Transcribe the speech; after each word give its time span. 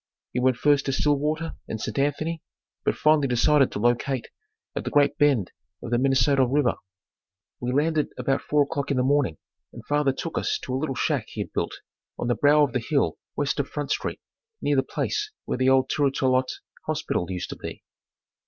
He 0.33 0.39
went 0.39 0.57
first 0.57 0.87
to 0.87 0.91
Stillwater 0.91 1.57
and 1.67 1.79
St. 1.79 1.99
Anthony, 1.99 2.41
but 2.83 2.95
finally 2.95 3.27
decided 3.27 3.71
to 3.71 3.79
locate 3.79 4.29
at 4.75 4.83
the 4.83 4.89
Great 4.89 5.15
Bend 5.19 5.51
of 5.83 5.91
the 5.91 5.99
Minnesota 5.99 6.43
River. 6.43 6.73
We 7.59 7.71
landed 7.71 8.07
about 8.17 8.41
four 8.41 8.63
o'clock 8.63 8.89
in 8.89 8.97
the 8.97 9.03
morning, 9.03 9.37
and 9.71 9.85
father 9.85 10.11
took 10.11 10.39
us 10.39 10.57
to 10.63 10.73
a 10.73 10.79
little 10.79 10.95
shack 10.95 11.25
he 11.27 11.41
had 11.41 11.53
built 11.53 11.73
on 12.17 12.27
the 12.27 12.33
brow 12.33 12.63
of 12.63 12.73
the 12.73 12.79
hill 12.79 13.19
west 13.35 13.59
of 13.59 13.67
Front 13.69 13.91
Street 13.91 14.19
near 14.59 14.75
the 14.75 14.81
place 14.81 15.31
where 15.45 15.59
the 15.59 15.69
old 15.69 15.87
Tourtelotte 15.87 16.53
Hospital 16.87 17.27
used 17.29 17.51
to 17.51 17.55
be. 17.55 17.83